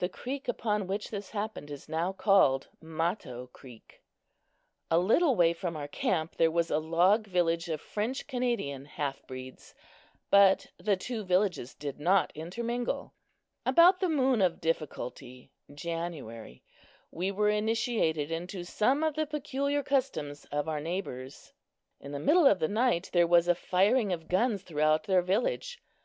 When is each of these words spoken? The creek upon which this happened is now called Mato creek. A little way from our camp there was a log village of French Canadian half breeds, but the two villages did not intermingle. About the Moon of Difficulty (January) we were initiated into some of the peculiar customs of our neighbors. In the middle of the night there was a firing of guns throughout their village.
The 0.00 0.08
creek 0.08 0.48
upon 0.48 0.88
which 0.88 1.10
this 1.10 1.30
happened 1.30 1.70
is 1.70 1.88
now 1.88 2.10
called 2.10 2.66
Mato 2.82 3.46
creek. 3.46 4.02
A 4.90 4.98
little 4.98 5.36
way 5.36 5.52
from 5.52 5.76
our 5.76 5.86
camp 5.86 6.34
there 6.34 6.50
was 6.50 6.72
a 6.72 6.80
log 6.80 7.28
village 7.28 7.68
of 7.68 7.80
French 7.80 8.26
Canadian 8.26 8.84
half 8.84 9.24
breeds, 9.28 9.72
but 10.28 10.66
the 10.76 10.96
two 10.96 11.22
villages 11.22 11.72
did 11.76 12.00
not 12.00 12.32
intermingle. 12.34 13.14
About 13.64 14.00
the 14.00 14.08
Moon 14.08 14.42
of 14.42 14.60
Difficulty 14.60 15.52
(January) 15.72 16.64
we 17.12 17.30
were 17.30 17.48
initiated 17.48 18.32
into 18.32 18.64
some 18.64 19.04
of 19.04 19.14
the 19.14 19.24
peculiar 19.24 19.84
customs 19.84 20.46
of 20.46 20.68
our 20.68 20.80
neighbors. 20.80 21.52
In 22.00 22.10
the 22.10 22.18
middle 22.18 22.48
of 22.48 22.58
the 22.58 22.66
night 22.66 23.08
there 23.12 23.24
was 23.28 23.46
a 23.46 23.54
firing 23.54 24.12
of 24.12 24.26
guns 24.26 24.64
throughout 24.64 25.04
their 25.04 25.22
village. 25.22 25.80